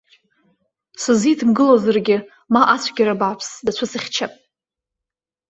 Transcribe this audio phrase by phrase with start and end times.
[1.01, 2.17] Сызидымгылозаргьы,
[2.53, 4.33] ма ацәгьара бааԥс дацәысыхьчап.